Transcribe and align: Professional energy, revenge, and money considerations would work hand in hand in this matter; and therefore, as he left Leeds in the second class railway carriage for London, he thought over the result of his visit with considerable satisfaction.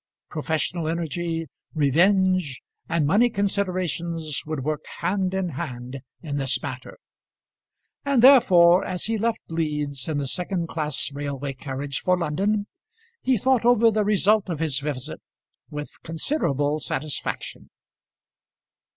Professional 0.31 0.87
energy, 0.87 1.45
revenge, 1.75 2.63
and 2.89 3.05
money 3.05 3.29
considerations 3.29 4.41
would 4.47 4.61
work 4.63 4.83
hand 5.01 5.31
in 5.35 5.49
hand 5.49 5.99
in 6.23 6.37
this 6.37 6.59
matter; 6.63 6.97
and 8.03 8.23
therefore, 8.23 8.83
as 8.83 9.03
he 9.05 9.15
left 9.15 9.41
Leeds 9.49 10.07
in 10.07 10.17
the 10.17 10.27
second 10.27 10.67
class 10.67 11.11
railway 11.13 11.53
carriage 11.53 11.99
for 11.99 12.17
London, 12.17 12.65
he 13.21 13.37
thought 13.37 13.63
over 13.63 13.91
the 13.91 14.03
result 14.03 14.49
of 14.49 14.57
his 14.57 14.79
visit 14.79 15.21
with 15.69 15.91
considerable 16.01 16.79
satisfaction. 16.79 17.69